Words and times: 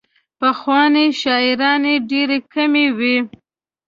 پخوانۍ 0.39 1.07
شاعرانې 1.21 1.93
ډېرې 2.09 2.37
کمې 2.53 2.87
وې. 2.97 3.15